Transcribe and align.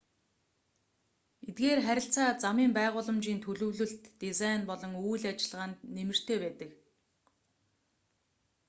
эдгээр 1.49 1.79
харилцаа 1.87 2.29
замын 2.43 2.71
байгууламжийн 2.77 3.39
төлөвлөлт 3.45 4.03
дизайн 4.21 4.61
болон 4.69 4.93
үйл 5.07 5.23
ажиллагаанд 5.31 5.77
нэмэртэй 5.95 6.37
байдаг 6.43 6.69